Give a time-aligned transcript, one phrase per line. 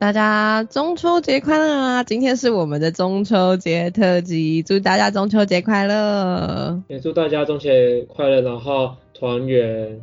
[0.00, 2.02] 大家中秋节快乐啊！
[2.02, 6.82] 今天是我们的中秋节特辑，祝大家中秋节快乐！
[6.88, 10.00] 也祝大家中秋节快乐，然后团圆。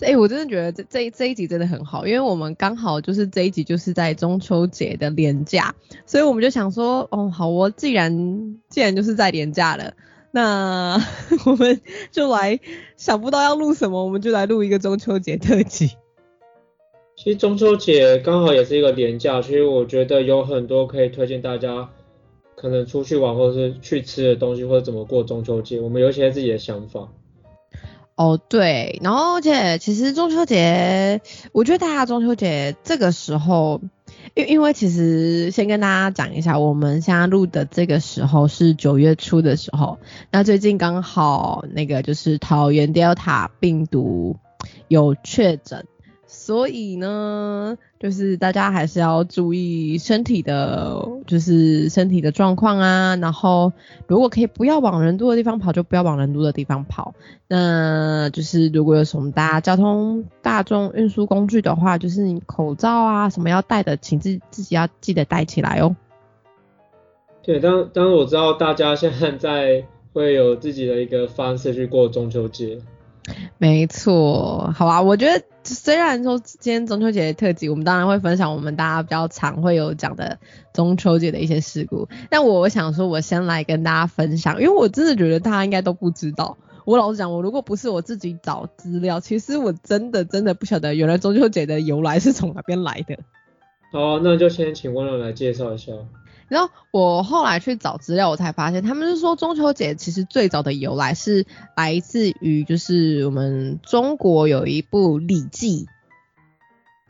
[0.00, 5.74] 哎、我真的觉得这这一这一集真的很好，因为我们刚好就是这一集就是在中秋节的连假，
[6.06, 9.92] 所以我们就想说，哦，好哦，既然既然就是在连假了，
[10.30, 10.98] 那
[11.44, 11.78] 我们
[12.10, 12.58] 就来
[12.96, 15.90] 想不到要录什么，我们就来录一个中秋节特辑。
[17.16, 21.88] 其实中秋节刚好也是一个连假，所以我觉得有很多可以推荐大家
[22.56, 25.78] 可能出去玩或者是去吃的东西，或者怎么过中秋节。
[25.78, 27.08] 我们有一些自己的想法。
[28.16, 31.20] 哦，对，然后而且其实中秋节，
[31.52, 33.80] 我觉得大家中秋节这个时候，
[34.34, 39.98] 因因为其实先跟大家讲一下，我们现在录的这个时候是九月初的时候，
[40.30, 44.36] 那最近刚好那个就是桃园 Delta 病毒
[44.88, 45.86] 有确诊。
[46.34, 53.14] 所以呢，就是大家还是要注意身体的，就是身体的状况啊。
[53.16, 53.70] 然后，
[54.06, 57.14] 如果可以不要往人多的地方跑，就不要往人多的地方跑。
[57.48, 65.94] 那就是如果有什么搭交通大众运输工具的话，就是你口罩啊什么要戴的，请自自己要记得戴起来哦。
[67.42, 72.78] 对，当当我知道大家现在在会有自己的一个方式去过中秋节。
[73.58, 80.38] 没错，好吧，我觉得虽然说今天中秋节的特辑，我们当然会分享我们大家比较常会有讲的
[80.72, 86.58] 中秋节的一些事故，但我想说，我先来跟大家分享，因为我真的觉得大家应该都不知道。
[86.84, 93.16] 我老实讲，我如果不是我自己找资料，其实我真的真的不晓得原来中秋节的由来是从哪边来的。
[93.92, 95.92] 好，那就先请温柔来介绍一下。
[96.52, 105.86] 然后我后来去找资料，我才发现他们是说中秋节其实最早的由来是来自于就是我们中国有一部《礼记》，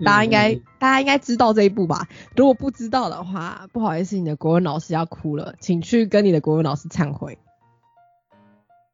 [0.04, 2.08] 大家应该、嗯大家应该知道这一部吧？
[2.36, 7.38] 如果不知道的话，不好意思，你的国文老师要哭了，请去跟你的国文老师忏悔。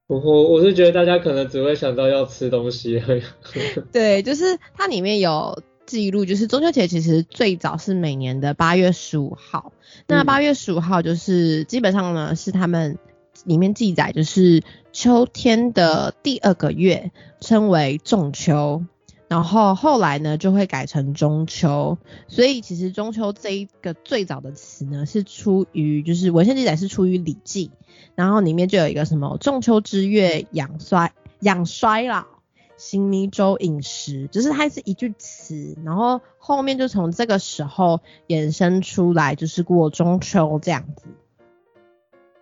[0.06, 3.22] 我我我是觉得大家可能只会想到要吃东西而已。
[3.92, 9.72] 对，就是它里面有记录，就是中秋节其实最早是每年的八月十五号。
[10.06, 12.98] 那嗯八月十五号就是基本上呢是他们
[13.44, 14.62] 里面记载，就是
[14.92, 17.10] 秋天的第二个月，
[17.40, 18.84] 称为仲秋。
[19.28, 21.98] 然后后来呢就会改成中秋，
[22.28, 27.68] 所以其实中秋这一个最早的词呢是出于就是文献记载是出于《礼记》，
[28.14, 32.24] 然后里面就有一个什么仲秋之月养衰养衰老，
[32.78, 41.08] 行迷周饮食，就是它是一句词，然后后面就从这个时候衍生出来，就是过中秋这样子。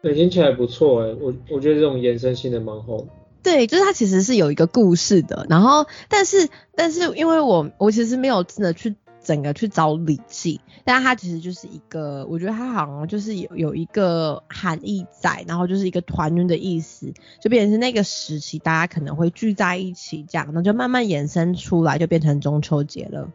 [0.02, 3.06] 对，听起来不错哎，我我觉得这种延伸性的蛮好的。
[3.42, 8.94] 对，就是它其实是有一个故事的，然后但是但是因为我我其实没有真的去
[9.26, 23.28] 整个去找礼记，但它其实就是一个，我觉得它好像就是有有一个含义在，然后就是一个团圆的意思，就变成是那个时期大家可能会聚在一起这样，那就慢慢衍生出来，就变成中秋节了。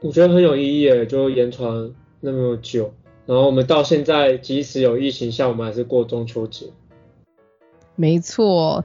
[0.00, 1.90] 我觉得很有意义耶，就延传
[2.20, 2.94] 那么久，
[3.26, 6.66] 然后我们到现在即使有疫情下，我们还是过中秋节。
[7.96, 8.84] 没错，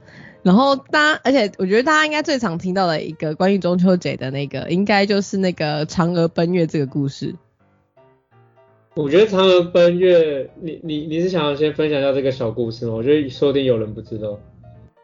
[0.50, 7.36] 然后大家，而且我觉得大家应该最常听到的一个关于中秋节的那个，应该就是那个嫦娥奔月这个故事。
[8.96, 12.94] 我觉得嫦娥奔月，你你你是想要先分享一下这个小故事吗？
[12.96, 14.40] 我觉得说不定有人不知道。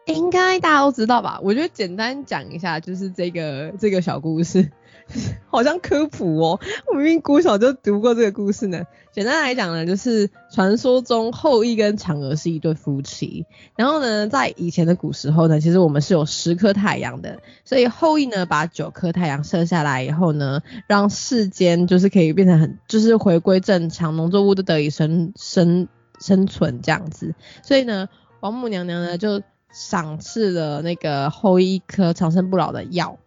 [0.08, 1.40] 应该大家都知道吧？
[1.44, 4.72] 我觉得简单讲一下，就是这个这个小故事，
[5.50, 6.60] 好像科普哦。
[6.92, 8.84] 我明明国小就读过这个故事呢。
[9.12, 13.46] 简单来讲呢，就是传说中后羿跟嫦娥是一对夫妻。
[13.78, 25.88] 然后呢，在以前的古时候呢，其实我们是有十颗太阳的，所以后羿呢把九颗太阳射下来以后呢，让世间就是可以变成很，就是回归正常，农作物都得以生生
[26.20, 27.34] 生存这样子。
[27.64, 28.10] 所以呢，
[28.42, 29.42] 王母娘娘呢就
[29.72, 33.18] 赏赐了那个后羿一颗长生不老的药。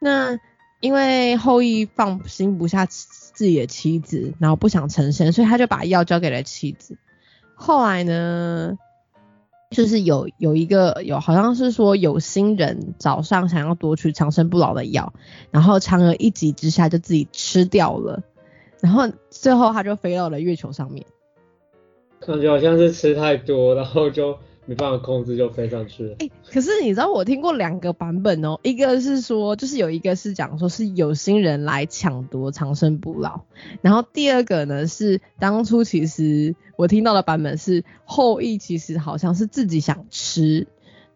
[0.00, 0.38] 那
[0.80, 6.96] 因为后羿放心不下自己的妻子，然后不想成仙，所以他就把药交给了妻子。
[7.54, 8.76] 后来呢，
[9.70, 15.12] 就是有有一个有好像是说有心人早上想要夺取长生不老的药，
[15.50, 18.22] 然后嫦娥一急之下就自己吃掉了，
[18.80, 21.06] 然后最后他就飞到了月球上面。
[22.20, 26.16] 感觉好像是吃太多，然后就没办法控制，就飞上去了。
[26.18, 33.42] 哎、可是你知道我听过两个版本哦，一个是说，就是有一个是讲说是有心人来抢夺长生不老，
[33.80, 40.66] 然后第二个呢是当初其实我听到的版本是后羿其实好像是自己想吃，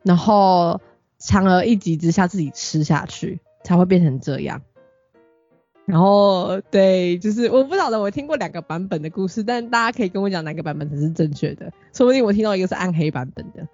[0.02, 0.80] 然后
[1.18, 4.62] 强而一击之下自己吃下去，才会变成这样。
[5.90, 13.66] 然后对，就是我不晓得我听过两个版本的故事，但大家可以跟我讲哪个版本才是正确的，说不定我听到一个是暗黑版本的。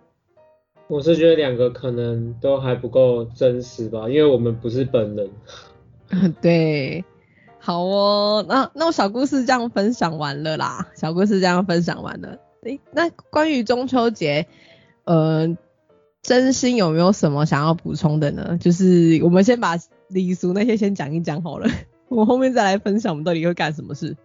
[0.89, 5.31] 我是觉得两个可能都还不够真实吧，因为我们不是本人。
[6.41, 7.05] 对，
[7.59, 12.39] 好哦，那那我小故事这样分享完了啦，小故事这样分享完了。
[12.63, 14.47] 诶，那关于中秋节，
[15.05, 15.55] 呃，
[16.23, 18.57] 真心有没有什么想要补充的呢？
[18.59, 19.77] 就是我们先把
[20.09, 21.69] 礼俗那些先讲一讲好了，
[22.09, 24.17] 我后面再来分享我们到底会干什么事。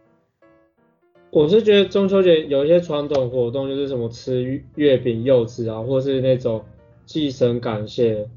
[1.31, 6.63] 我是觉得中秋节有一些传统活动，就是什么吃月饼、柚子啊，或是那种
[7.05, 8.27] 祭神感谢。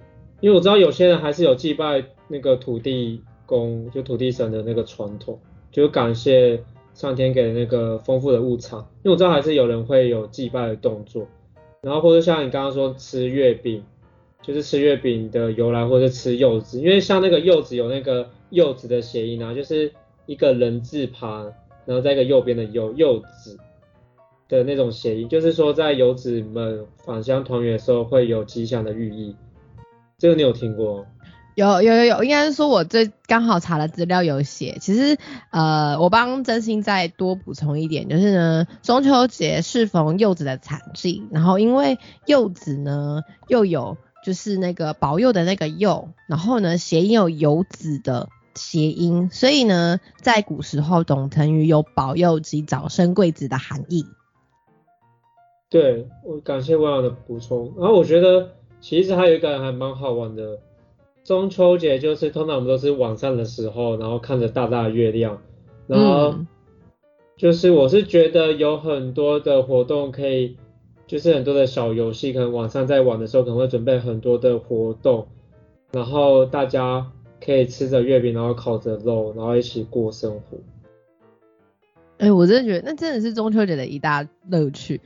[0.41, 5.39] 因为我知道有些人还是有祭拜那个土地公，就土地神的那个传统，
[5.73, 6.63] 就是感谢
[6.95, 8.79] 上天给的那个丰富的物产。
[9.03, 11.27] 因为我知道还是有人会有祭拜的动作，
[11.83, 13.83] 然后或者像你刚刚说吃月饼，
[14.41, 19.93] 就是吃月饼的由来，或者吃柚子，因为像那个柚子有那个柚子的谐音啊，就是
[20.25, 21.53] 一个人字旁。
[21.87, 23.59] 然后在一个右边的柚柚子
[24.49, 29.37] 的那种谐音，就是说在游子们返乡团圆的时候会有吉祥的寓意。
[30.17, 31.05] 这个你有听过？
[31.57, 34.79] 有有有有，应该是说我这刚好查了资料有写。
[34.81, 35.19] 其实
[35.51, 48.31] 呃，我帮真心再多补充一点，就是呢，中秋节适逢柚子的产季，然后因为柚子呢又有就是那个保佑的那个佑，然后呢谐音有游子的。
[48.55, 54.05] 谐音，所以呢，在古时候，董腾鱼有保佑及早生贵子的含义。
[55.69, 57.73] 对，我感谢温阳的补充。
[57.77, 60.59] 然后我觉得其实还有一个还蛮好玩的，
[61.25, 65.41] 中秋节就是通常我们都是晚上的时候，然后看着大大的月亮，
[65.87, 66.35] 然后
[67.37, 70.57] 就是我是觉得有很多的活动可以，
[71.07, 75.27] 就是很多的小游戏，可能晚上在玩的时候可能会准备很多的活动，
[75.91, 77.11] 然后大家。
[77.45, 80.57] 可以吃着月饼，然后烤着肉，然后一起过生活。
[82.19, 85.01] 哎、欸，我真的觉得那真的是中秋节的一大乐趣。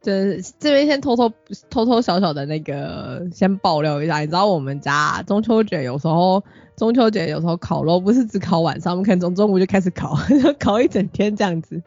[0.00, 1.30] 这这边先偷偷
[1.68, 6.42] 偷偷小小的那个先爆料一下，你知道我们家中秋节有时候
[6.76, 10.16] 中秋节有时候烤肉不是只烤晚上，我们可能从中午就开始烤，
[10.58, 11.82] 烤一整天这样子。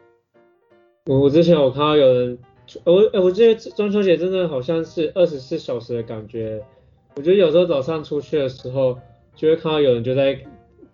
[1.06, 2.38] 我我之前我看到有人，
[2.84, 6.63] 我我觉得中秋节真的好像是二十四小时的感觉。
[7.16, 8.98] 我觉得有时候早上出去的时候。
[9.36, 10.40] 就会看到有人就在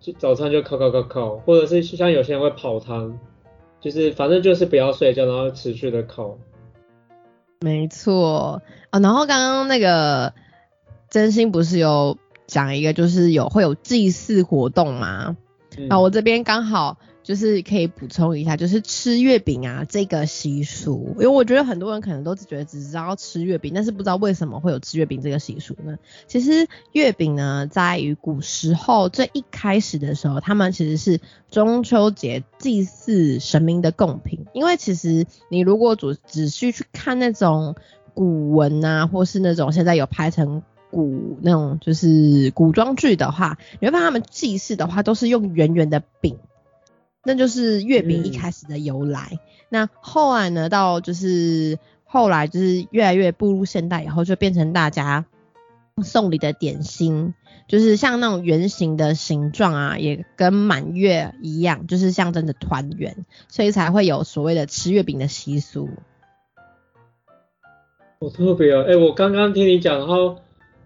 [0.00, 3.18] 就早餐就烤烤烤烤，或者是像有些人会跑汤，
[3.80, 6.36] 就是反正就是不要睡觉，然后持续的烤。
[7.60, 8.60] 没错
[8.90, 10.34] 啊，然后刚刚那个
[11.08, 12.18] 真心不是有
[12.48, 15.36] 讲一个，就是有会有祭祀活动吗？
[15.78, 25.98] 嗯、啊，我这边刚好就是可以补充一下，就是吃月饼啊这个习俗，因为我觉得很多人可能都只觉得只知道吃月饼，但是不知道为什么会有吃月饼这个习俗呢？
[26.26, 31.20] 其实月饼呢，在于古时候最一开始的时候，他们其实是
[31.50, 37.76] 中秋节祭祀神明的贡品，因为其实你如果只仔细去看那种
[38.14, 40.62] 古文啊，或是那种现在有拍成。
[40.90, 46.36] 古那种就是古装剧的话，你会发现他们祭祀的话都是用圆圆的饼，
[47.24, 49.28] 那就是月饼一开始的由来。
[49.32, 49.38] 嗯、
[49.68, 55.24] 那后来呢，到就是后来就是越来越步入现代以后，就变成大家
[56.02, 57.34] 送礼的点心，
[57.68, 65.88] 就是像那种圆形的形状啊，也跟满月一样，就是象征着团圆，所以才会有所谓的吃月饼的习俗。
[68.20, 68.82] 好特别啊！
[68.82, 70.36] 哎、欸，我刚刚听你讲，然后。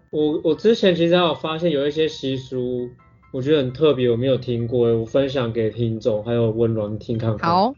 [0.09, 2.89] 我我之前其实还有发现有一些习俗，
[3.37, 7.47] 我觉得很特别，我没有聽過，我分享给听众还有温暖听看看。
[7.47, 7.75] 好。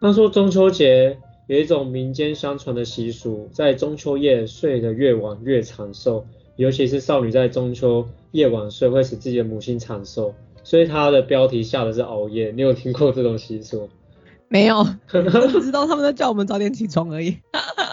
[0.00, 1.18] 他说中秋节
[1.48, 10.32] 有一种民间相传的习俗，在中秋夜睡得越晚越长寿，尤其是少女在中秋夜晚睡会使自己的母亲长寿，
[10.62, 12.52] 所以它的标题下的是熬夜。
[12.52, 13.90] 你有听过这种习俗？
[14.46, 14.76] 没有，
[15.12, 17.36] 我只知道他们在叫我们早点起床而已。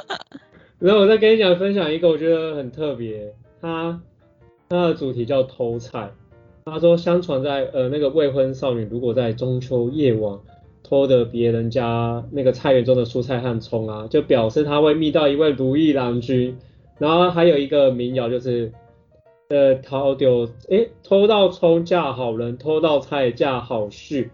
[0.78, 4.00] 然后我再跟你讲分享一个我觉得很特别，它
[4.70, 6.12] 它的主题叫偷菜。
[6.70, 10.38] 他說相傳在呃那個未婚少女如果在中秋夜晚
[10.84, 16.58] 偷的別人家那個菜園中的蔬菜和蔥啊，就表示他會覓到一位如意郎君。
[16.98, 18.72] 然後還有一個民謠就是，
[19.50, 24.30] 呃偷丟誒偷到蔥嫁好人，偷到菜嫁好婿。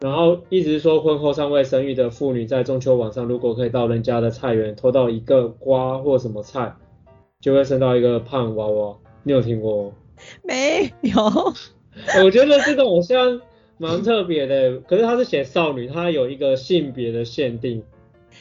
[0.00, 6.74] 然后一直说婚后尚未生育的妇女在中秋晚上，如果可以到人家的菜园偷到一个瓜或什么菜，
[7.40, 8.96] 就会生到一个胖娃娃。
[9.22, 9.92] 你有听过？
[10.42, 11.14] 没有。
[12.24, 13.40] 我觉得这个好像
[13.78, 17.82] 蛮特别的，可是他是写少女，他有一个性别的限定，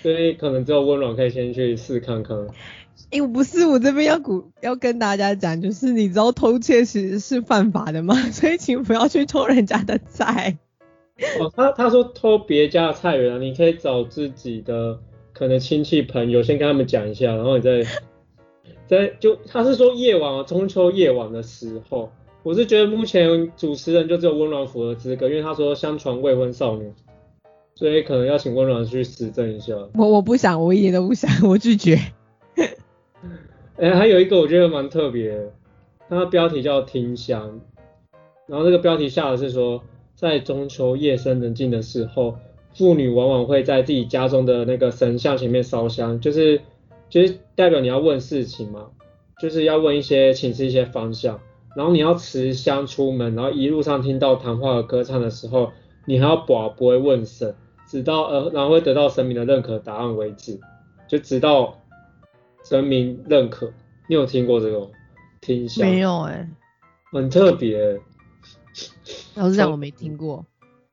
[0.02, 2.38] 所以可能只有温暖可以先去试看看。
[3.10, 8.16] 哎，不是，我这边要鼓要跟大家讲，就是你知道偷窃其实是犯法的吗？
[8.32, 10.58] 所以请不要去偷人家的菜。
[11.40, 14.98] 哦，他他说偷别家的菜园啊，你可以找自己的
[15.34, 17.86] 可能亲戚朋友先跟他们讲一下，然后你再
[18.88, 22.10] 再就他是说夜晚啊，中秋夜晚的时候，
[22.44, 26.92] 我是觉得目前主持人就只有温暖符合资格，因为他说相传未婚少女，
[27.76, 29.74] 所以可能要请温暖去实证一下。
[29.96, 32.00] 我我不想，我一点都不想，我拒绝。
[33.78, 35.52] 哎，还有一个我觉得蛮特别，
[36.10, 37.62] 它的标题叫听香，
[38.48, 39.84] 然后这个标题下的是说。
[40.14, 42.36] 在中秋夜深人静的时候，
[42.76, 46.62] 妇女往往会在自己家中的那个神像前面烧香，就是
[47.12, 48.88] 就是代表你要问事情嘛，
[49.40, 51.40] 就是要问一些请示一些方向，
[51.76, 55.72] 然后你要持香出门，然后一路上听到谈话和歌唱的时候，
[56.06, 57.54] 你还要把不会问神，
[57.86, 60.60] 直到呃然后会得到神明的认可答案为止，
[61.08, 61.80] 就直到
[62.64, 63.72] 神明认可。
[64.08, 64.90] 你有听过这个
[65.42, 65.86] 听一下？
[65.86, 66.50] 没有哎，
[67.12, 68.00] 很特别。
[69.36, 70.46] 老实讲， 我没听过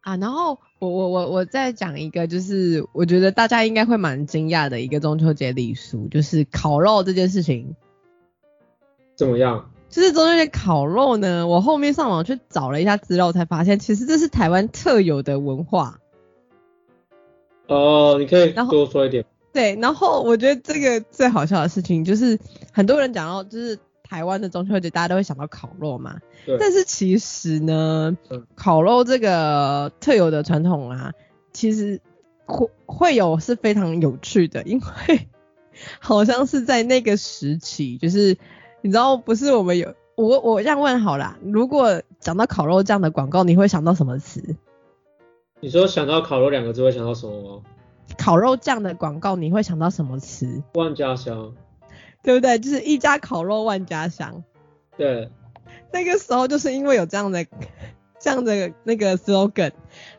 [0.08, 0.16] 啊。
[0.16, 7.76] 然后我我我我再讲一个，就是我觉得大家应该会蛮惊讶的一个中秋节礼俗，就是烤肉这件事情。
[9.14, 9.70] 怎么样？
[9.90, 15.98] 就是中秋节烤肉呢，我后面上网去找了一下资料，才发现其实这是台湾特有的文化。
[17.66, 19.24] 哦，你可以多说一点。
[19.52, 22.38] 对，然后我觉得这个最好笑的事情就是，
[22.72, 23.78] 很多人讲到就是。
[24.08, 26.18] 台湾的中秋节，大家都会想到烤肉嘛。
[26.58, 28.16] 但是其实呢，
[28.54, 31.12] 烤肉这个特有的传统啊，
[31.52, 32.00] 其实
[32.46, 35.28] 会会有是非常有趣的，因为
[36.00, 38.36] 好像是在那个时期，就是
[38.80, 44.56] 你知道，不是我们有我我这样问好啦，如果讲到烤肉这样的广告，你会想到什么词？
[45.60, 47.62] 你说想到烤肉两个字会想到什么吗？
[48.16, 50.62] 烤肉酱的广告你会想到什么词？
[50.72, 51.52] 万家香。
[52.22, 52.58] 对不对？
[52.58, 54.42] 就是一家烤肉万家香。
[54.96, 55.30] 对，
[55.92, 57.46] 那个时候就是因为有这样的
[58.20, 59.70] 这样的那个 slogan，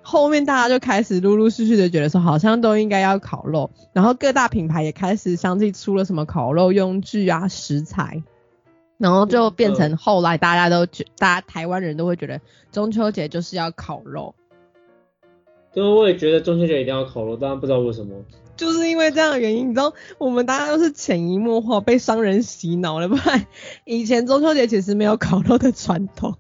[0.02, 8.24] 后面大家就开始陆陆续续的觉得说，好像都应该要烤肉，然后各大品牌也开始相继出了什么烤肉用具啊、食材，
[8.98, 12.40] 然后就变成后来大家都觉，大家台湾人都会觉得
[12.72, 14.34] 中秋节就是要烤肉。
[15.74, 18.16] 对，我也觉得中秋节一定要烤肉，但不知道为什么。
[18.60, 23.48] 就是因为这样的原因，你知道，我们大家都是潜移默化被商人洗脑了，不然
[23.86, 26.36] 以前中秋节其实没有烤肉的传统。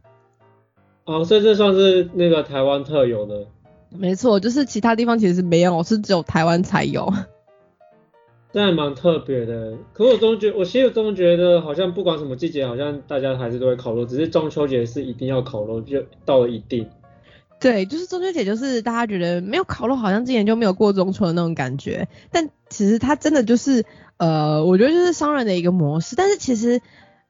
[1.05, 3.47] 哦，所以这算是那个台湾特有的。
[3.89, 7.11] 没错，就是其他地方其实没有，是只有台湾才有。
[8.51, 9.77] 这还蛮特别的。
[9.93, 16.85] 可我总觉，我其实总觉得好像不管什么季节，好像大家还是都会烤肉，只是中秋节是一定要烤肉，就到了一定。
[17.59, 22.07] 对，就是中秋节，就是大家觉得没有烤肉，好像今年就没有过中秋的那种感觉。
[22.31, 23.85] 但其实它真的就是，
[24.15, 26.15] 呃，我觉得就是商人的一个模式。
[26.15, 26.81] 但是其实，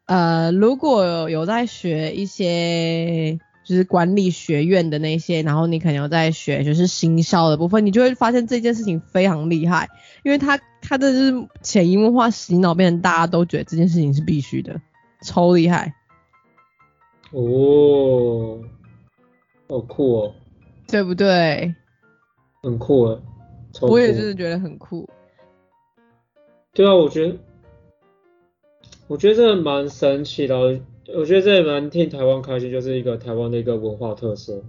[0.06, 9.90] 呃，如果有在学一些就是管理学院的那些，然后你可能有在学就是行销的部分，你就会发现这件事情非常厉害，
[10.24, 14.80] 因为它它的是潜移默化洗脑，变成大家都觉得这件事情是必须的，
[15.24, 15.96] 超厉害。
[17.32, 18.60] 哦。
[19.70, 20.34] 好酷哦，
[20.88, 21.76] 对不对？
[22.64, 23.22] 很酷啊，
[23.82, 25.08] 我也是觉得很酷。
[26.74, 27.38] 对啊，我觉得，
[29.08, 30.58] 我觉得这个蛮神奇的，
[31.16, 34.60] 我觉得这也蛮替台湾开心，就是一个台湾的一个文化特色。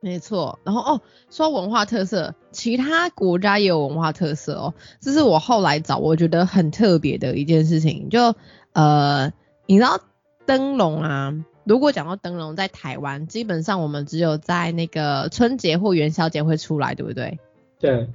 [0.00, 8.34] 没错，然后哦，说文化特色，其他国家也有文化特色哦，这是我后来找我觉得很特别的一件事情，就
[8.72, 9.32] 呃，
[9.66, 10.00] 你知道
[10.44, 11.32] 灯笼啊？
[11.66, 17.40] 如果讲到灯笼，在台湾基本上我们只有在那个春节或元宵节会出来，对不对？
[17.80, 18.08] 对。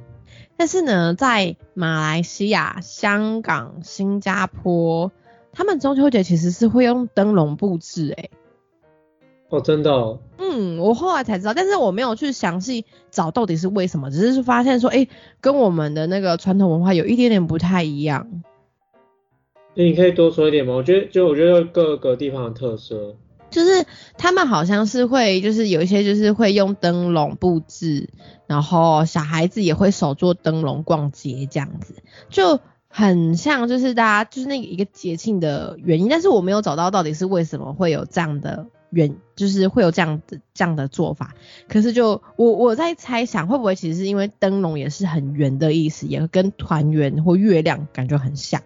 [0.55, 5.11] 但是呢，在马来西亚、香港、新加坡，
[5.51, 8.29] 他们中秋节其实是会用灯笼布置，哎。
[9.49, 10.19] 哦，真的。
[10.37, 15.09] 嗯，我后来才知道，但是我没有去详细找到底是为什么，只是发现说，哎，
[15.41, 18.41] 跟我们的那个传统文化有一点点不太一样。
[19.73, 20.73] 你可以多说一点吗？
[20.75, 23.17] 我觉得，就我觉得各个地方的特色。
[23.51, 23.85] 就是
[24.17, 28.09] 他们好像是会，就是有一些就是会用灯笼布置，
[28.47, 31.93] 然后小孩子也会手做灯笼逛街这样子，
[32.29, 41.33] 就很像就是大家就是那个一个节庆的原因，但是我没有找到到底是为什么会有这样的原就是会有这样的这样的做法。
[41.69, 48.61] 可是就我我在猜想，会不会其实是因为灯笼也是很圆的意思，也跟团圆或月亮感觉很像。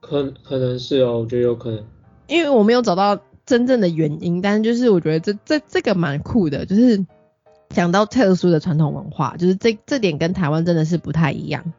[0.00, 1.84] 可可能是哦，我觉得有可能。
[2.26, 7.04] 因为我没有找到 真正的原因，但是就是我觉得这这这个蛮酷的，就是
[7.68, 11.72] 讲到特殊的传统文化，就是这这点跟台湾真的是不太一样。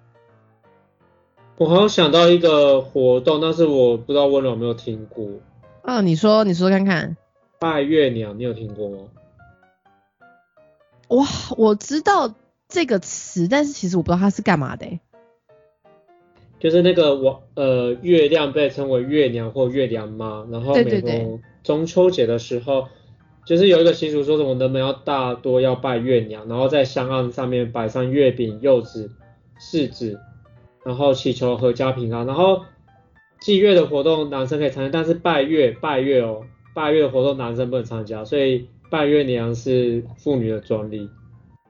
[1.58, 5.26] 我好像想到一个活动，但是我不知道温柔有没有听过。
[5.84, 7.16] 哦，你说你说看看。
[7.58, 8.98] 拜月娘，你有听过吗？
[11.08, 12.34] 哇，我知道
[12.68, 15.00] 这个词，但是其实我不知道它是干嘛的。
[16.60, 22.88] 就是那个我呃月亮被称为月娘或月亮妈，然后每逢中秋节的时候，
[23.46, 29.12] 就是有一个习俗说什么人们要大多要拜月娘，然后在香案上面摆上月饼、柚子、
[29.60, 30.20] 柿子。
[30.86, 32.62] 然后祈求阖家平安，然后
[33.40, 36.44] 祭月的活动男生可以参加，但是拜月拜月哦，
[36.76, 41.10] 拜月的活动男生不能参加，所以拜月娘是妇女的专利。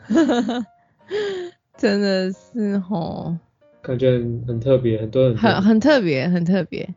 [1.80, 3.38] 真的是吼，
[3.86, 6.90] 感觉很很特别，很多人很很特别，很特别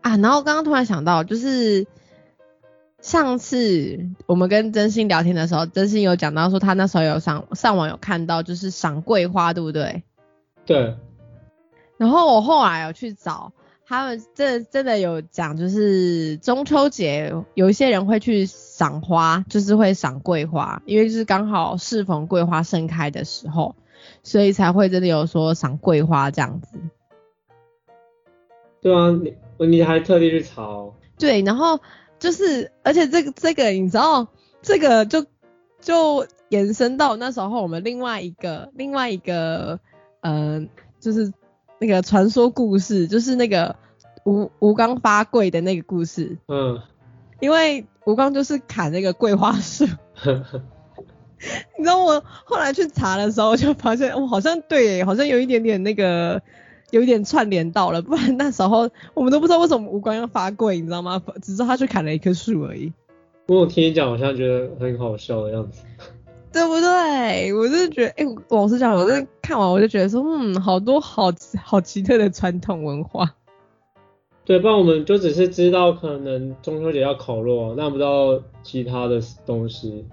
[0.00, 0.16] 啊！
[0.16, 1.86] 然后刚刚突然想到，就是
[3.00, 10.02] 上次我们跟真心聊天的时候，真心有讲到说他那时候有上上网有看到，就是赏桂花，对不对？
[10.64, 10.96] 对。
[11.96, 13.52] 然后我后来有去找
[13.86, 23.76] 他们，真真的有讲，就是中秋节有一些人会去赏花，就是会赏桂花，因为就是刚好适逢桂花盛开的时候，
[24.26, 26.76] 所以才会真的有说赏桂花这样子。
[28.82, 30.66] 对啊，你你还特地去查？
[31.16, 31.78] 对，然后
[32.18, 34.26] 就是，而且这个这个你知道，
[34.62, 35.24] 这个就
[35.80, 39.78] 就延伸到那时候我们另外一个另外一个，
[40.22, 40.68] 嗯，
[40.98, 41.32] 就是。
[41.78, 43.76] 那个传说故事就是那个
[44.24, 46.38] 吴吴刚发桂的那个故事。
[46.48, 46.80] 嗯。
[47.38, 49.84] 因为吴刚就是砍那个桂花树。
[51.76, 56.40] 你知道我后来去查的时候，就发现我好像对，好像有一点点那个，
[56.90, 58.00] 有一点串联到了。
[58.02, 61.22] 不然那时候我们都不知道为什么吴刚要发跪，你知道吗？
[61.42, 62.92] 只知道他去砍了一棵树而已。
[63.46, 65.82] 不过我听你讲，好像觉得很好笑的样子。
[66.52, 67.52] 对不对？
[67.52, 71.30] 我就觉得，哎，老实讲，我在看完我就觉得说，嗯，好多好
[71.62, 73.34] 好奇特的传统文化。
[74.46, 80.06] 对，不然我们就只是知道可能中秋节要烤肉，但不知道其他的东西。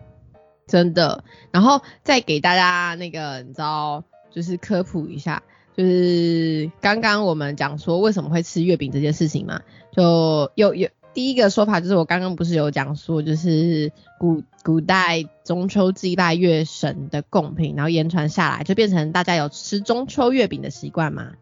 [0.68, 5.44] 真的，然后再给大家那个，你知道，就是科普一下，
[5.76, 10.90] 就是刚刚我们讲说为什么会吃月饼这件事情嘛，就有有。
[11.14, 21.34] 第一个说法就是我刚刚不是有讲说，就是古古代中秋祭拜月神的贡品，然后延传下来就变成大家有吃中秋月饼的习惯嘛。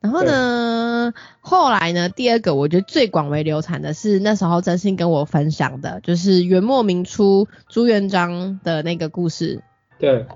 [0.00, 9.62] 然后呢，后来呢，第二个我觉得最广为流传的是那时候真心跟我分享的，就是元末明初朱元璋的那个故事。
[9.98, 10.26] 对，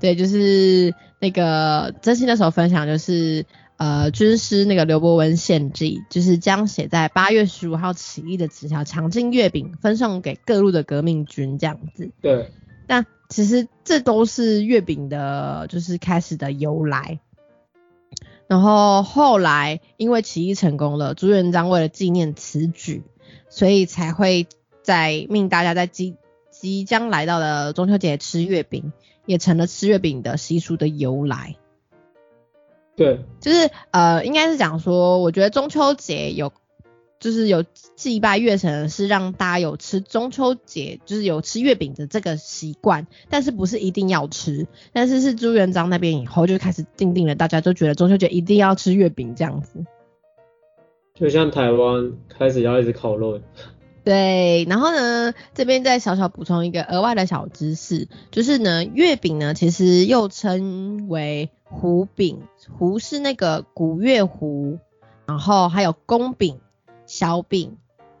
[0.00, 3.46] 对，就是那个真心那时候分享就是。
[3.78, 12.08] 呃，军师那个刘伯温献计，就是将写在八月十五号起义的纸条抢进月饼，分送给各路的革命军这样子。
[12.20, 12.52] 对。
[12.86, 17.18] 但其实这都是月饼的，就是开始的由来。
[18.48, 23.02] 然后后来因为起义成功了，朱元璋为了纪念此举，
[23.48, 24.46] 所以才会
[24.82, 26.16] 在命大家在即
[26.50, 28.92] 即将来到的中秋节吃月饼，
[29.24, 31.56] 也成了吃月饼的习俗的由来。
[32.94, 36.52] 对，就是呃，应该是讲说，我觉得中秋节有，
[37.22, 49.86] 就是有祭拜月神，是让大家有吃中秋节，就是有吃月饼的这个习惯，但是不是一定要吃，但是是朱元璋那边以后就开始定定了，大家都觉得中秋节一定要吃月饼这样子，
[51.14, 53.40] 就像台湾开始要一直烤肉。
[54.04, 62.42] 对，然后呢，这边再小小补充一个额外的小知识，就是呢，月饼呢其实又称为胡饼，
[62.76, 64.80] 胡是那个古月胡，
[65.24, 66.58] 然后还有公饼、
[67.12, 67.76] 小饼、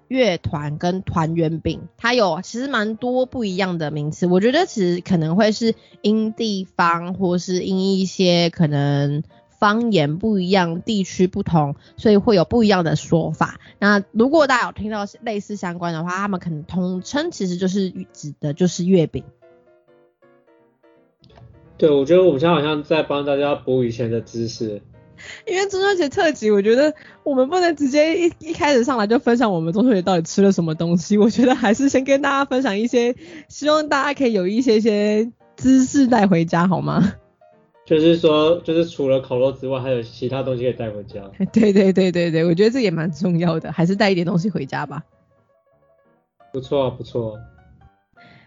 [0.08, 9.22] 月团跟团圆饼，它有其实蛮多不一样的名词，我觉得其实可能会是因地方或是因一些可能。
[9.62, 13.60] 方言不一样，地区不同，所以会有不一样的说法。
[13.78, 19.22] 那如果大家有听到类似相关的话，他们可能统称其实就是指的就是月饼。
[21.78, 24.82] 对，我觉得我们现在好像在帮大家补以前的知识。
[25.46, 31.18] 因为中秋节特辑，我觉得我们不能直接一一开始上来就分享我们中秋节到底吃了什么东西。
[31.18, 33.14] 我觉得还是先跟大家分享一些，
[33.48, 37.14] 希望大家可以有一些些知识带回家，好吗？
[37.84, 41.20] 就是说，就是除了烤肉之外，还有其他东西可以带回家。
[41.52, 45.02] 对对对对对，我觉得这也蛮重要的，还是带一点东西回家吧。
[46.52, 47.38] 不错啊，不错。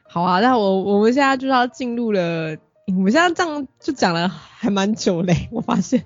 [0.08, 2.56] 好啊，那我我们现在就要进入了，
[2.88, 6.06] 我们现在这样就讲了还蛮久嘞，我发现。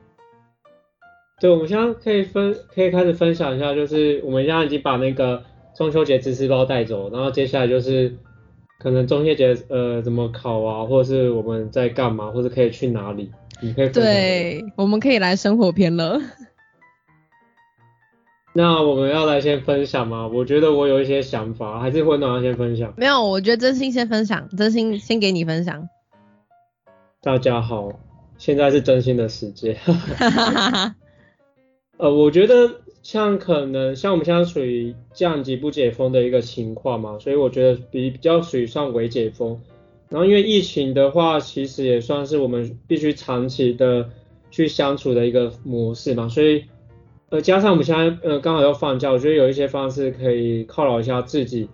[1.39, 5.43] 对，我们现在可以分，可以开始分享一下，就是我们现在已经把那个
[5.75, 8.17] 中秋节知识包带走，然后接下来就是
[8.77, 13.93] 可能中秋节呃怎么考啊，或者是我们在干嘛，或者可以去哪里，你可以分。
[13.93, 16.19] 对，我们可以来生活篇了。
[18.51, 20.27] 那我们要来先分享吗？
[20.27, 22.93] 我觉得我有一些想法，还是会暖要先分享。
[22.97, 25.87] 没有，我觉得真心先分享，真心先给你分享。
[27.21, 27.91] 大家好，
[28.37, 29.77] 现在是真心的时间。
[31.99, 39.59] 呃，我觉得像可能像我们现在属于降级不解封的一个情况嘛，所以我觉得比比较属于算微解封。
[40.07, 44.09] 然后因为疫情的话，其实也算是我们必须长期的
[44.49, 46.63] 去相处的一个模式嘛，所以。
[47.31, 51.69] 呃，加上我们现在呃刚好要放假，我觉得有一些方式可以犒劳一下自己。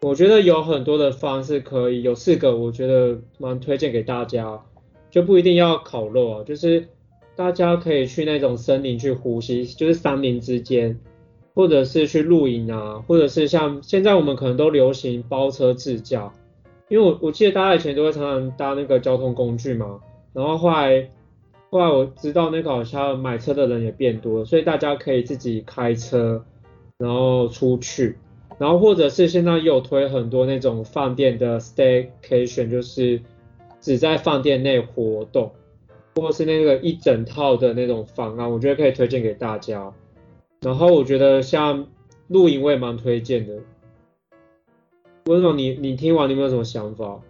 [0.00, 4.60] 我觉得有很多的方式可以，有四个我觉得蛮推荐给大家，
[5.08, 6.88] 就不一定要烤肉啊，就是
[7.36, 10.98] 大家可以去那种森林去呼吸，就是山林之间，
[11.54, 16.32] 或者是去露营啊，或者是像现在我们可能都流行包车自驾，
[16.88, 20.00] 因为我我记得大家以前都会常常搭那个交通工具嘛，
[20.32, 21.10] 然后后来。
[21.68, 26.44] 后来我知道那个好像买车的人也变多，所以大家可以自己开车，
[26.96, 28.16] 然后出去，
[28.56, 33.20] 然后或者是现在有推很多那种饭店的 staycation，就是
[33.80, 35.50] 只在饭店内活动，
[36.16, 39.92] 或是那个一整套的那种方案，我觉得可以推荐给大家。
[40.62, 41.86] 然后我觉得像
[42.28, 43.54] 露营我也蛮推荐的。
[45.26, 47.20] 温总，你你听完你有没有什么想法？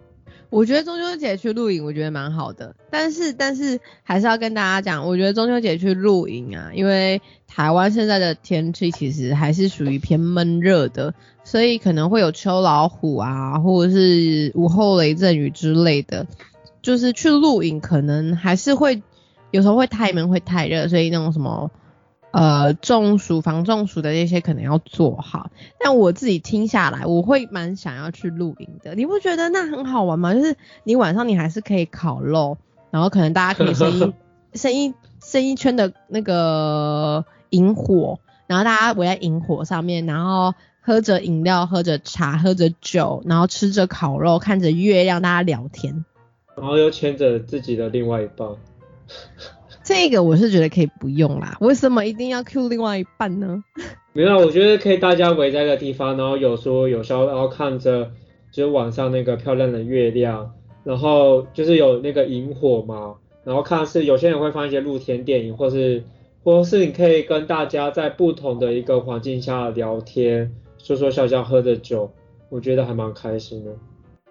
[0.49, 2.73] 我觉得中秋节去露营，我觉得蛮好的。
[2.89, 16.25] 但是，但是还是要跟大家讲，我觉得中秋节去露营啊，因为台湾现在的天气其实还是属于偏闷热的，所以可能会有秋老虎啊，或者是午后雷阵雨之类的。
[16.87, 19.03] 就是去露营，可能还是会
[19.51, 21.69] 有时候会太闷，会太热，所以那种什么。
[22.31, 28.95] 呃，中暑防中暑的那些可能要做好，但我自己听下来，我会蛮想要去露营的。
[28.95, 30.33] 你不觉得那很好玩吗？
[30.33, 32.57] 就是你晚上你还是可以烤肉，
[32.89, 34.13] 然后可能大家可以生一
[34.57, 46.05] 生一生一圈的那个萤火，然后大家围在萤火上面，然后喝着饮料，喝着茶，喝着酒，然后吃着烤肉，看着月亮，大家聊天，
[46.57, 48.49] 然后又牵着自己的另外一半。
[49.83, 53.63] 这个我是觉得可以不用啦，为什么一定要 Q 另外一半呢？
[54.11, 58.11] 没有，我觉得可以大家围在一个地方，然后有说有笑，然后看着
[58.51, 60.51] 就是晚上那个漂亮的月亮，
[60.83, 63.15] 然后就是有那个萤火嘛，
[63.45, 66.03] 然后看是有些人会放一些露天电影，或是
[66.43, 72.11] 或是你可以跟大家在不同的一个环境下聊天，说说笑笑，喝着酒，
[72.49, 73.71] 我觉得还蛮开心的。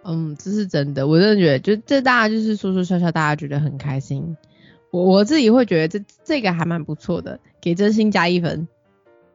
[0.09, 4.37] 嗯，这是真的，我真的觉得就这大家就是说说笑笑，大家觉得很开心。
[4.92, 8.69] 我我自己会觉得这这个还蛮不错的，给真心加一分。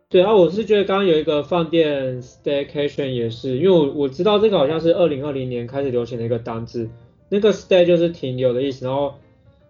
[0.10, 6.90] 对啊，我是觉得刚刚有一个饭店 staycation 也是，因为我我知道这个好像是二零二零年开始流行的一个单字，
[7.30, 9.14] 那个 stay 就是停留的意思，然后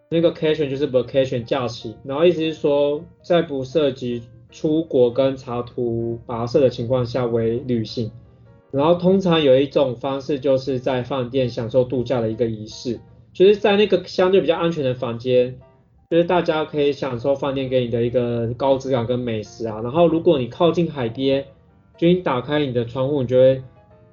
[0.10, 8.12] 那个 cation 就是 vacation 假期，然后意思是说在不涉及出国跟长途跋涉的情况下为旅行，
[8.72, 13.00] 然后通常有一种方式就是在饭店享受度假的一个仪式，
[13.34, 15.60] 就是在那个相对比较安全的房间。
[16.10, 21.46] 就是大家可以享受饭店给你的一个高质感跟美食啊，然后如果你靠近海边，
[21.98, 23.64] 就你打开你的窗户，你就会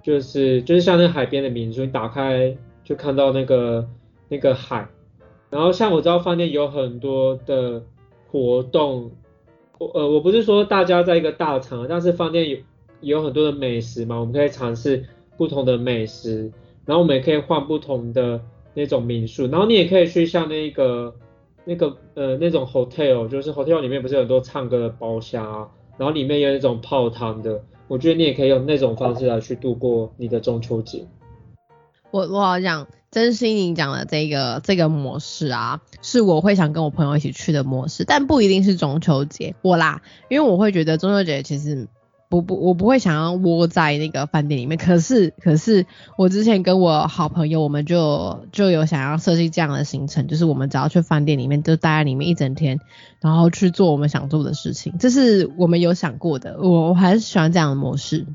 [0.00, 3.84] 就是就是像那海边的民宿，你打开就看到那个
[4.28, 4.86] 那个海，
[5.50, 7.82] 然后像我知道饭店有很多的
[8.30, 9.10] 活动，
[9.78, 12.58] 我呃我不是说大家在一个大场，但是饭店有
[13.00, 15.04] 有很多的美食嘛，我们可以尝试
[15.36, 16.52] 不同的美食，
[16.84, 18.40] 然后我们也可以换不同的
[18.74, 21.14] 那种民宿，然后你也可以去像那个。
[21.64, 31.06] 那个呃那种 hotel 就是 hotel 里面不是有很多唱歌的包厢啊，然后里面有那种泡汤的，我觉得你也可以用那种方式来去度过你的中秋节。
[32.10, 41.86] 我我好想真心你讲的这个这个模式啊，是我会想跟我朋友一起去的模式，但不一定是中秋节我啦，因为我会觉得中秋节其实。
[42.28, 44.76] 不不，我不会想要窝在那个饭店里面。
[44.76, 45.86] 可是可是，
[46.18, 52.78] 我之前跟我好朋友，我们就就有想要设计这样的行程，就是我们只要去饭店里面，就待在里面一整天，
[53.20, 54.92] 然后去做我们想做的事情。
[54.98, 58.26] 这是我们有想过的，我我还是喜欢这样的模式。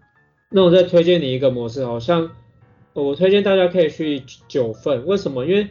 [0.50, 2.32] 那我再推荐你一个模式，好像
[2.94, 5.06] 我推荐大家可以去九份。
[5.06, 5.46] 为什么？
[5.46, 5.70] 因为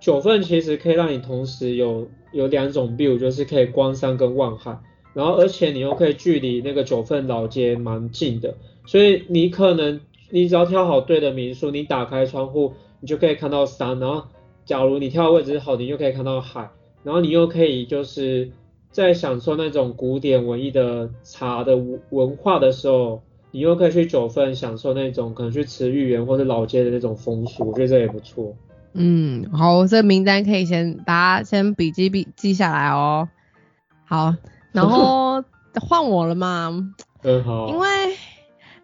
[0.00, 4.78] 九份其实可以让你同时有有两种 view，就是可以观山跟望海。
[5.18, 8.54] 然后，而且你又可以距离那个九份老街蛮近的，
[8.86, 10.00] 所以你可能
[10.30, 14.22] 你只要挑好对的民宿，你打开窗户，你就可以看到山，然后
[14.64, 16.70] 假如你挑的位置是好，你就可以看到海，
[17.02, 18.48] 然后你又可以就是
[18.92, 21.76] 在享受那种古典文艺的茶的
[22.10, 28.54] 文化的时候，你又可以去九份享受那种可能去慈玉园或者老街的那种风俗，我觉得这也不错。
[28.92, 33.28] 嗯，好，这名单可以先大家先笔记笔记下来哦。
[34.04, 34.34] 好，
[34.86, 35.42] 然后
[35.80, 36.70] 换我了嘛？
[37.22, 37.68] 嗯，好。
[37.68, 37.88] 因为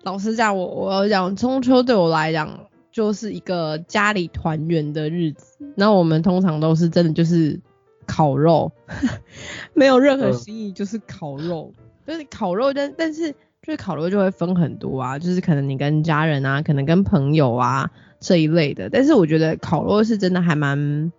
[0.02, 2.58] 老实讲，我我讲中秋对我来讲
[2.90, 5.56] 就是一个家里团圆的日子。
[5.76, 7.60] 那我们通常都是真的就是
[8.06, 8.70] 烤肉，
[9.74, 11.72] 没有任何心意，就是烤肉。
[12.06, 18.90] 就是烤肉，但但是就是烤肉就会分很多啊，就是可能你跟家人啊，可能跟朋友啊这一类的。
[18.90, 21.10] 但是我觉得烤肉是真的还蛮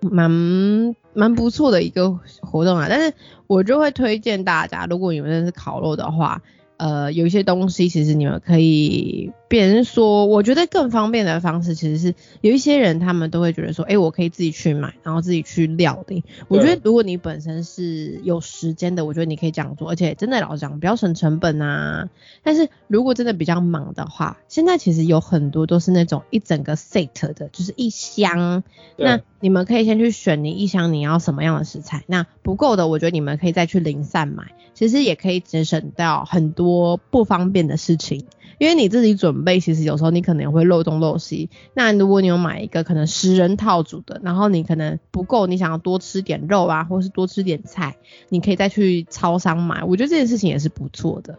[0.00, 2.86] 蛮蛮不错的一个活动啊。
[2.88, 3.14] 但是
[3.46, 6.42] 我就会推荐大家，如果你们认识烤肉的话。
[6.78, 16.24] 呃，有一些东西其实你们可以，别人说，我觉得更方便的方式其实是有一些人他们都会觉得说，哎，我可以自己去买，然后自己去料理。
[16.48, 22.08] 我觉得如果你本身是有时间的，我觉得你可以这样做，而且真的老实讲比较省成本啊。
[22.42, 28.62] 但是如果真的比较忙的话，现在其实有很多都是那种一整个 set 的，就是一箱。
[28.96, 36.52] 那你们可以先去选你一箱你要什么样的食材，那不够的，我觉得你们可以再去零散买，其实也可以节省掉很。
[36.52, 38.26] 多不方便的事情，
[38.58, 41.50] 因为你自己准备，其实有时候你可能会漏东漏西。
[41.74, 47.96] 那如果你有买一个可能十人套组的，然后你可能不够，你想要多吃点肉啊，或是多吃点菜，
[48.28, 49.82] 你可以再去超商买。
[49.84, 51.36] 我觉得这件事情也是不错的。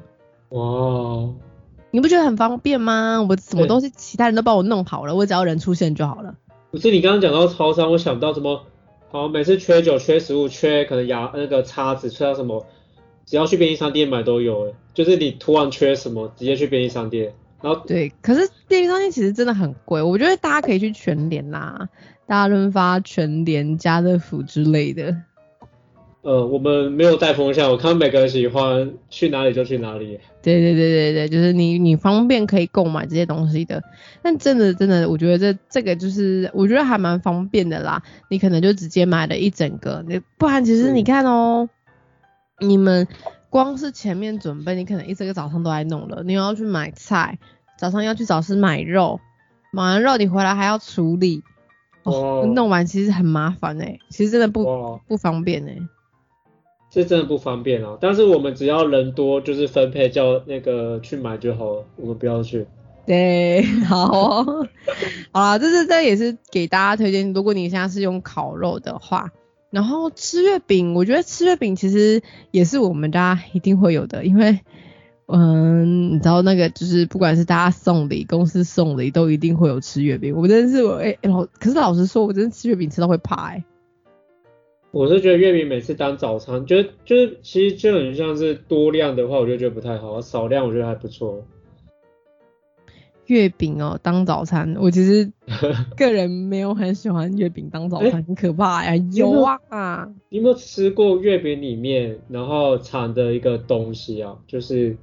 [0.50, 1.30] 哇，
[1.92, 3.22] 你不觉得很方便吗？
[3.22, 6.36] 我什么东西其他人都帮我弄好了，我只要人出现就好了。
[6.72, 8.64] 不是你刚刚讲到超商，我想到什么，
[9.12, 12.66] 好每次缺酒、缺食物、缺可能牙那个叉子，缺到什么。
[13.26, 17.34] 只要去便利商店买都有，就是你突然缺什么，直接去便利商店。
[17.62, 21.88] 然后对，可是便利商店其实真的很贵，我觉得大家可以去全联啦，
[22.28, 25.16] 大润发、全联、家乐福之类的。
[26.24, 30.20] 呃，我们没有带风向，我看每个人喜欢去哪里就去哪里。
[30.42, 33.82] 对对对对对，就是你你方便可以购买这些东西的。
[34.22, 41.70] 但真的真的，我觉得这这个就是我觉得还蛮方便的啦，你可能就直接买了一整个，你不然其实你看哦。
[42.60, 43.08] 你们
[43.50, 46.24] 光是前面准备，你可能一整个早上都在弄了。
[46.24, 47.38] 你要去买菜，
[47.78, 49.20] 早上要去早市买肉，
[49.72, 51.44] 买完肉你回来还要处理，
[52.04, 55.78] 哦，弄完其实很麻烦哎，其实真的不不方便哎，
[56.92, 57.98] 是真的不方便啊。
[58.00, 62.66] 但是我们只要人多，就是分配叫那个去买就好了，我们不要去。
[63.06, 64.68] 对，好，哦
[65.34, 69.30] 好啦，这是这也是给大家推荐，如果你现在是用烤肉的话。
[69.74, 74.60] 然后吃月饼，我觉得吃月饼其实也是我们家一定会有的，因为，
[75.26, 80.36] 嗯，你知道那个就是不管是大家送礼、公司送礼，都一定会有吃月饼。
[80.38, 83.64] 我真的是我哎老，可是老实说，我真的吃月饼吃到会怕哎。
[84.92, 91.44] 我是觉得月饼每次当早餐，觉得就是其实就很像是多量的话，我就觉得不太好；少量我觉得还不错。
[93.28, 95.32] 月饼哦，当早餐，我其实
[95.96, 100.14] 个人没有很喜欢月饼当早餐，很可怕呀，有啊！
[100.30, 104.38] 你有没有吃过月饼里面然后藏的一个东西啊？
[104.46, 104.98] 就是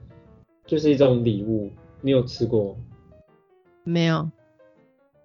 [0.66, 1.70] 就是一种礼物，
[2.02, 2.76] 你有吃过？
[3.84, 4.28] 没有，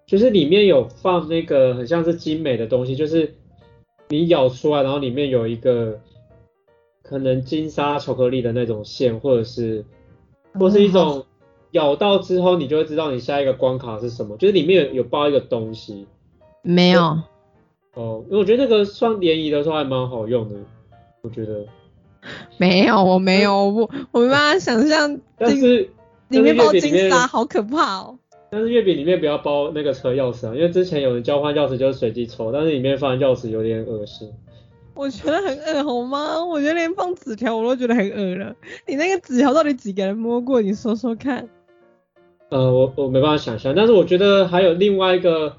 [0.06, 3.34] 就是里面有放那个很像是精美的东西，就是
[4.08, 6.00] 你咬出来，然后里面有一个
[7.02, 9.84] 可能金沙巧克力的那种馅，或者是
[10.54, 11.24] 或是一种。
[11.72, 16.06] 咬到之后，你就会知道你下一个关卡是什么，就是里面有有包一个东西。
[16.62, 17.18] 没有。
[17.94, 20.56] 哦，因为我觉得那个算联谊的时候还蛮好用的，
[21.22, 21.64] 我觉得。
[22.58, 25.20] 没有，我没有，我我没办法想象。
[25.38, 25.88] 但是
[26.28, 28.18] 里面包金沙，好可怕哦。
[28.50, 34.30] 但是月饼里面不要包那个车钥匙啊，因为之前有人交换钥匙就是随机抽，但是里面放钥匙有点恶心。
[34.94, 36.44] 我觉得很恶好吗？
[36.44, 38.54] 我觉得连放纸条我都觉得很恶了。
[38.86, 40.60] 你那个纸条到底几个人摸过？
[40.60, 41.48] 你说说看。
[42.48, 45.56] 呃，我我没办法想象，但是我觉得还有另外一个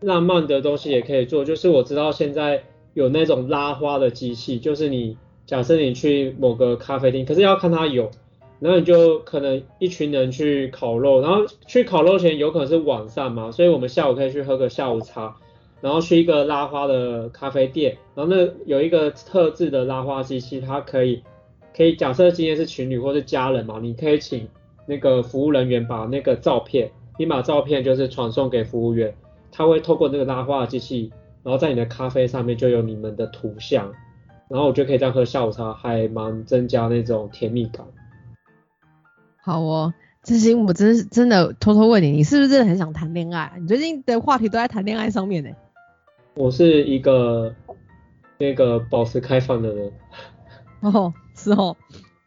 [0.00, 8.10] 浪漫的东西也可以做，就是我知道现在有那种拉花的机器，就是你假设你去某个咖啡厅，可是要看它有，
[8.58, 15.36] 然后你就可能一群人去烤肉，然后去烤肉前有可能是晚上嘛，所以我们下午可以去喝个下午茶，
[15.82, 21.22] 然后去一个拉花的咖啡店，然后那有一个特制的拉花机器，它可以
[21.76, 24.48] 可以假设今天是情侣或是家人嘛，你可以请。
[24.90, 29.14] 那个服务人员把那个照片，你把照片就是传送给服务员，
[29.52, 31.12] 他会透过那个拉花的机器，
[31.44, 33.92] 然后在你的咖啡上面就有你们的图像，
[34.48, 37.86] 然后我就可以这样喝下午茶，还蛮增加那种甜蜜感。
[39.40, 43.52] 好哦，志兴，我真是真的偷偷问你，你是不是真的很想谈恋爱？
[43.60, 45.50] 你最近的话题都在谈恋爱上面呢。
[46.34, 47.54] 我是一个
[48.38, 49.92] 那个保持开放的人。
[50.80, 51.76] 哦，是哦。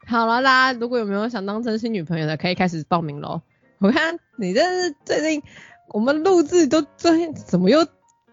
[0.06, 3.42] 好了，大家如果有没有想当真心女朋友的，可以开始报名喽。
[3.80, 5.42] 我看你这是最近
[5.90, 7.86] 我们录制都最近怎么又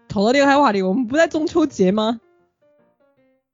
[0.07, 0.81] 投到恋爱话题？
[0.81, 2.19] 我们不在中秋节吗？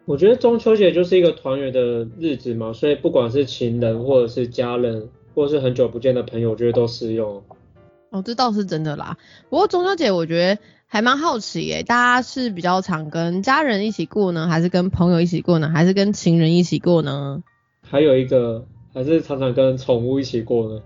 [0.05, 7.43] 我觉得中秋节就是一个团圆的日子嘛，所以不管是情人或者是家人，或者是很久不见的朋友，我觉得都适用。
[8.09, 9.17] 哦，这倒是真的啦。
[9.49, 17.43] 不过中秋节我觉得还蛮好奇耶，大家是比较常跟家人一起过呢，还是跟朋友一起过呢，还是跟情人一起过呢？
[17.89, 20.81] 还有一个，还是常常跟宠物一起过呢。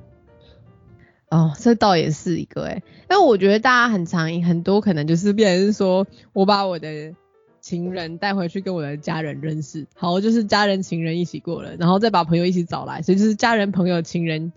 [1.29, 7.15] 哦，这倒也是一个哎，但我觉得大家很常很多可能就是变成说我把我的
[7.61, 14.51] 情人带回去跟我的家人认识，好就是家人情人一起过了，然后再把朋友一起找来，所以就是家人朋友情人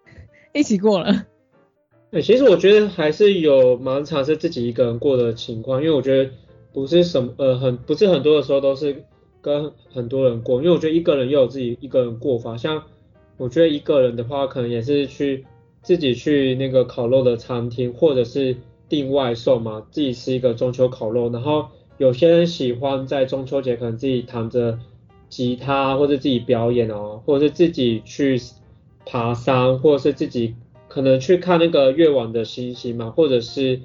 [0.52, 1.24] 一起过了。
[2.10, 6.30] 对，其实我觉得还是有蛮常是自己一个人过的情况，因为我觉得
[6.74, 9.04] 不是什么呃很不是很多的时候都是。
[9.40, 12.56] 跟很多人过，因为我觉得一个人又有自己一个人过法。
[12.56, 12.82] 像
[13.36, 15.44] 我觉得一个人的话，可能也是去
[15.82, 18.56] 自己去那个烤肉的餐厅，或者是
[18.88, 21.30] 订外送嘛，自己吃一个中秋烤肉。
[21.30, 21.66] 然后
[21.98, 24.78] 有些人喜欢在中秋节可能自己弹着
[25.28, 28.40] 吉他，或者自己表演哦，或者是自己去
[29.06, 30.54] 爬山，或者是自己
[30.88, 33.80] 可能去看那个夜晚的星星嘛，或者是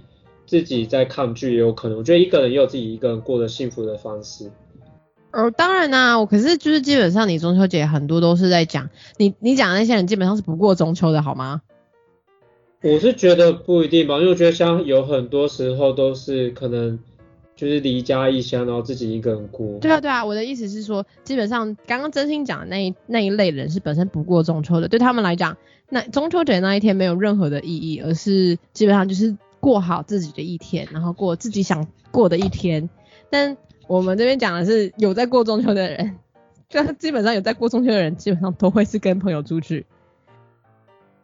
[0.48, 1.98] 自己在看剧也有可能。
[2.00, 4.52] 我觉得一个人也有自己一个人过的幸福的方式。
[5.34, 11.62] 哦，当然啦，我可是就是基本上你中秋节很多都是在讲你你讲的那些人基本上是不过中秋的好吗？
[12.84, 17.00] 我是觉得不一定吧，因为我觉得像有很多时候都是可能
[17.56, 19.80] 就是离家异乡，然后自己一个人过。
[19.80, 25.58] 对啊对啊，我的意思是说，基本上刚刚真心讲的那一那一类人是本身不过中秋的，对他们来讲，
[25.89, 32.88] 那中秋节那一天没有任何的意义，而是基本上就是过好自己的一天，然后过自己想过的一天，
[33.32, 33.58] 但。
[33.88, 36.15] 我们这边讲的是有在过中秋的人，
[36.69, 39.86] 就基本上有在过中秋的人，基本上都会是跟朋友出去，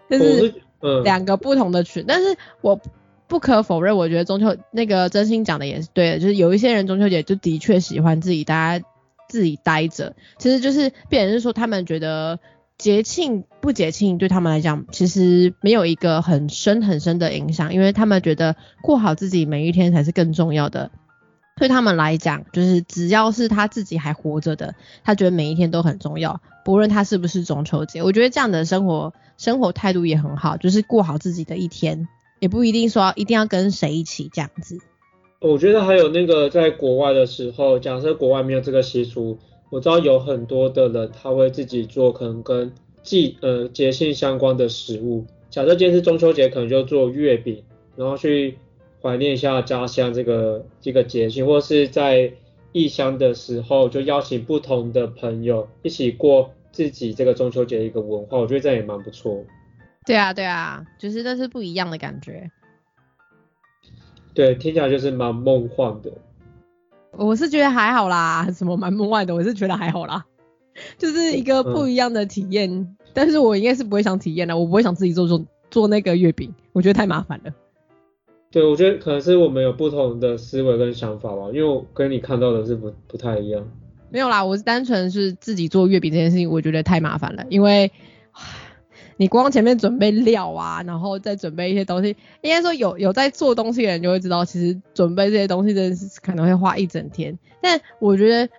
[0.10, 0.54] 就是
[1.04, 2.04] 两个不同的群。
[2.08, 2.80] 但是我
[3.28, 8.86] 不可否认，我觉得中秋那个真心讲的也是对的，就是有一些人中秋节就的确喜欢自己大家
[9.28, 12.39] 自己待着，其实就是变成是说他们觉得
[12.78, 20.91] 节庆不节庆对他们来讲其实没有一个很深很深的影响，因为他们觉得过好自己每一天才是更重要的。
[21.60, 28.02] 对他们来讲，就是只要是他自己还活着的，他觉得每一天都很重要，不论他是不是中秋节。
[28.02, 32.08] 我觉得这样的生活生活态度也很好，就是过好自己的一天，
[32.39, 34.80] 也不一定说一定要跟谁一起这样子。
[35.41, 39.38] 我觉得还有那个在国外的时候，假设国外没有这个习俗，
[39.69, 42.72] 我知道有很多的人他会自己做可能跟
[43.04, 45.26] 季呃节庆相关的食物。
[45.50, 47.63] 假设今天是中秋节，可能就做月饼，
[47.98, 48.58] 然后去。
[49.02, 52.34] 怀念一下家乡这个这个节庆，或是在
[52.72, 59.44] 异乡的时候，就邀请不同的朋友一起过自己这个中秋节的一个文化，我觉得这样也蛮不错。
[60.06, 62.50] 对啊，对啊，就是这是不一样的感觉。
[64.34, 66.12] 对，听起来就是蛮梦幻的。
[67.12, 70.24] 我是觉得还好啦，什么蛮梦幻的，我是觉得还好啦，
[70.98, 72.96] 就是一个不一样的体验。
[73.14, 77.52] 但是我应该是不会想体验的，我不会想自己做做做那个月饼，我觉得太麻烦了。
[78.52, 83.70] 对，我觉得可能是我们有不同的思维跟想法吧，因为我跟你看到的是不不太一样。
[84.10, 87.92] 没有啦，我是单纯是自己做月饼这件事情，我觉得太麻烦了，因为
[89.18, 97.38] 你光前面准备料啊，然后再准备一些东西，应该说有有在做东西的人就会知道，其实准备这些东西真的是可能会花一整天。
[97.62, 98.50] 但我觉得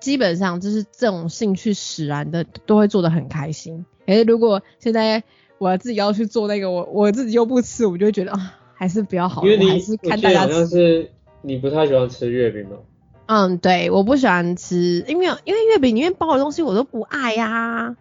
[0.00, 3.84] 基本上就是这种兴趣使然的都会做得很开心。
[4.06, 5.22] 可是，如果现在
[5.58, 8.60] 我自己要去做那个，我我自己又不吃，我就会觉得啊。
[8.84, 12.76] 还是比较好，因为你还是看大家好像是你不太喜欢吃月饼吗？
[13.24, 17.96] 嗯，对，我不喜欢吃，因为因为月饼里面包的东西我都不爱呀。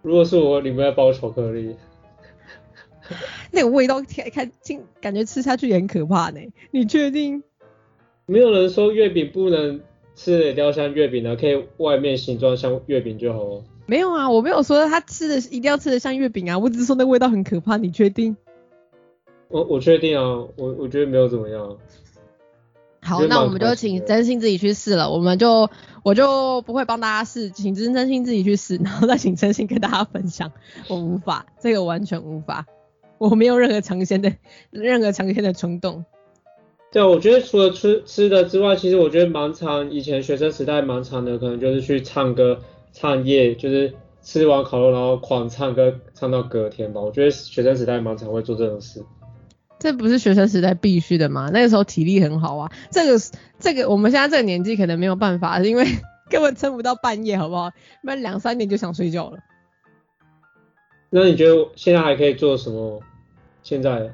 [0.00, 1.76] 如果是我里面包巧克力，
[3.52, 6.40] 那个味道看看听感觉吃下去也很可怕呢。
[6.70, 7.42] 你确定？
[8.24, 9.82] 没有人说月饼不能
[10.14, 13.62] 吃的一定要像月饼的，可以外面形状像月饼就好了。
[13.84, 18.34] 没有啊，我没有说他吃的一定要吃的像月饼啊，我只是说那味道很可怕，你确定？
[19.48, 20.22] 我我确定啊，
[20.56, 21.76] 我我觉得没有怎么样。
[23.00, 25.70] 好，那我们就请真心自己去试了，我们就
[26.02, 30.52] 我就不会帮大家试，请真真心自己去试，然后再请真心跟大家分享。
[30.88, 32.66] 我无法，这个完全无法，
[33.16, 34.32] 我没有任何尝鲜的
[34.70, 36.04] 任何尝鲜的冲动。
[36.92, 42.60] 对，我觉得除了吃吃的之外，其实我觉得蛮长，以前学生时代蛮长的，可能就是去唱歌、
[42.92, 43.94] 唱夜，就是。
[44.20, 47.00] 吃完烤肉然后狂唱歌唱到隔天吧。
[47.00, 49.02] 我觉得学生时代蛮常会做这种事。
[49.78, 51.50] 这不是学生时代必须的吗？
[51.52, 52.72] 那个时候体力很好啊。
[52.90, 53.20] 这个
[53.58, 55.86] 这个我们现在这个年纪可能没有办法，因为
[56.28, 57.70] 根本撑不到半夜，好不好？
[58.02, 59.38] 不然两三点就想睡觉了。
[61.10, 63.00] 那你觉得现在还可以做什么？
[63.62, 64.10] 现在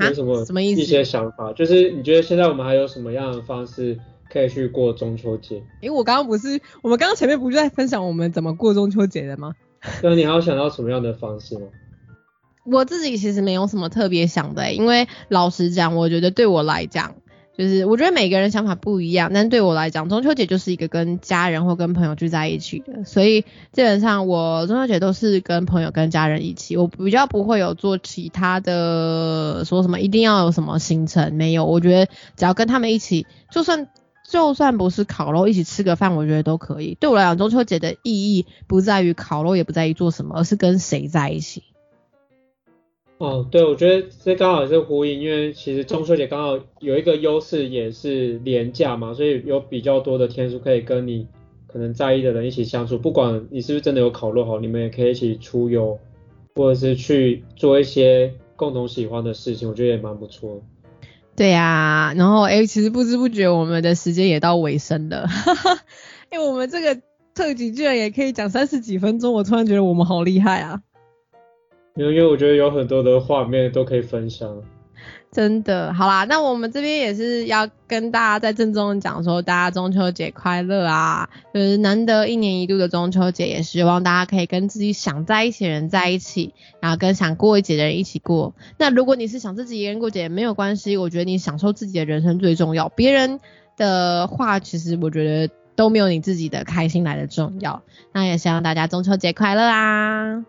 [0.00, 0.80] 有什么什么意思？
[0.80, 3.98] 一些想法，就是你觉得现在我们还有什么样的方式
[4.30, 5.56] 可以去过中秋节？
[5.80, 9.54] 因为我刚刚不是，我们刚刚前面不是在分享我们怎么过中秋节的吗？
[10.02, 11.66] 那你还有想到什么样的方式吗？
[12.70, 17.14] 我自己其实没有什么特别想的，因为老实讲，我觉得对我来讲，
[17.56, 23.42] 就是我觉得每个人想法不一样，但对我来讲，中秋节就是一个跟家人或跟朋友聚在一起的，所以
[23.72, 33.88] 基本上我中秋节都是跟朋友跟家人一起，我比较不会有做其他的说什么一定要有什么行程，没有，我觉得只要跟他们一起，就算
[34.28, 36.96] 就算不是烤肉，一起吃个饭，我觉得都可以。
[37.00, 41.62] 对我来讲，中秋节的意义不在于烤肉，也不在于做什么，而是跟谁在一起。
[43.18, 51.26] 哦，对，我觉得这刚好是呼应，因为其实中秋节刚好有一个优势，也是廉价嘛，所以有比较多的天数可以跟你
[51.66, 55.98] 可能在意的人一起相处，不管你是不是真的有烤肉好，你们也可以一起出游，
[56.54, 60.62] 或者是去做一些共同喜欢的事情，我觉得也蛮不错。
[61.34, 65.80] 对呀，然后哎，其实不知不觉我们的时间也到尾声了，哈哈，
[66.30, 67.00] 哎，我们这个
[67.34, 70.82] 特辑居然也可以讲三十几分钟，我突然觉得我们好厉害啊！
[71.98, 74.56] 因为我觉得有很多的画面都可以分享，
[75.30, 81.28] 真的，好啦，那我们这边也是要跟大家在郑重讲说，大家中秋节快乐啊！
[81.52, 88.54] 就是难得一年一度的中秋节，也希望大家可以跟自己想在一起的人在一起，然后跟想过一节的人一起过。
[88.78, 92.88] 那如果你是想自己一个人过节，没有关系，我觉得你享受自己的人生最重要。
[92.88, 93.38] 别人
[93.76, 97.82] 的话，其实我觉得都没有你自己的开心来的重要。
[98.12, 100.44] 那也希望大家中秋节快乐啊！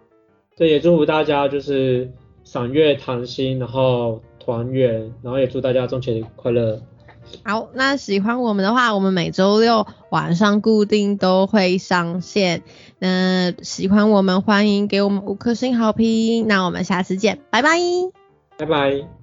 [0.60, 2.12] 对，也祝福大家就是
[2.44, 6.82] 赏月谈心，然后团圆，然后也祝大家中秋节快乐。
[7.46, 12.64] 好，那喜欢我们的话，我们每周六晚上固定都会上线。
[12.98, 16.46] 那喜欢我们，欢迎给我们五颗星好评。
[16.48, 17.78] 那我们下次见，拜拜。
[18.58, 19.19] 拜拜。